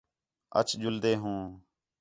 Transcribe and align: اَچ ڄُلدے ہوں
اَچ 0.59 0.69
ڄُلدے 0.81 1.13
ہوں 1.21 1.41